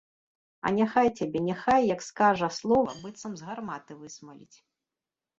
А 0.67 0.69
няхай 0.77 1.09
цябе, 1.17 1.41
няхай, 1.47 1.81
як 1.89 2.01
скажа 2.05 2.49
слова, 2.59 2.95
быццам 3.01 3.35
з 3.41 3.49
гарматы 3.51 3.93
высмаліць. 4.01 4.57